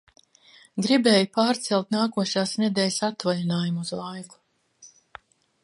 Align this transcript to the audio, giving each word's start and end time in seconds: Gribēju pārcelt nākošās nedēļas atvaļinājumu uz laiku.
Gribēju 0.85 1.27
pārcelt 1.37 1.93
nākošās 1.95 2.55
nedēļas 2.63 2.97
atvaļinājumu 3.09 3.85
uz 3.87 3.93
laiku. 4.01 4.43